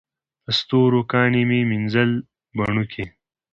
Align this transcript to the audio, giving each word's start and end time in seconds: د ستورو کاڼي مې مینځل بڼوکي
د 0.45 0.47
ستورو 0.59 0.99
کاڼي 1.11 1.43
مې 1.49 1.59
مینځل 1.69 2.11
بڼوکي 2.57 3.05